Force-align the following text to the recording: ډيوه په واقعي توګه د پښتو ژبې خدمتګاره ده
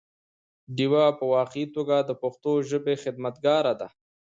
ډيوه 0.75 1.05
په 1.19 1.25
واقعي 1.33 1.65
توګه 1.75 1.95
د 2.03 2.11
پښتو 2.21 2.51
ژبې 2.69 2.95
خدمتګاره 3.03 3.73
ده 3.79 3.87